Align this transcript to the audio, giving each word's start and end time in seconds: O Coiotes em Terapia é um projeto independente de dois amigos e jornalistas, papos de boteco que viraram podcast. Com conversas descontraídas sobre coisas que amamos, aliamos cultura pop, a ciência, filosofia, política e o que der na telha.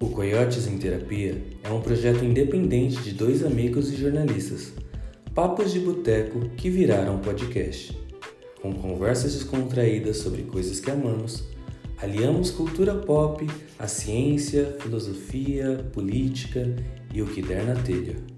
O 0.00 0.08
Coiotes 0.08 0.66
em 0.66 0.76
Terapia 0.76 1.40
é 1.62 1.70
um 1.70 1.80
projeto 1.80 2.24
independente 2.24 3.00
de 3.00 3.12
dois 3.12 3.44
amigos 3.44 3.92
e 3.92 3.96
jornalistas, 3.96 4.72
papos 5.32 5.72
de 5.72 5.78
boteco 5.78 6.40
que 6.56 6.68
viraram 6.68 7.20
podcast. 7.20 7.96
Com 8.60 8.72
conversas 8.74 9.34
descontraídas 9.34 10.16
sobre 10.16 10.42
coisas 10.42 10.80
que 10.80 10.90
amamos, 10.90 11.44
aliamos 11.96 12.50
cultura 12.50 12.94
pop, 12.94 13.46
a 13.78 13.86
ciência, 13.86 14.76
filosofia, 14.80 15.88
política 15.92 16.74
e 17.12 17.22
o 17.22 17.26
que 17.26 17.40
der 17.40 17.64
na 17.64 17.74
telha. 17.74 18.33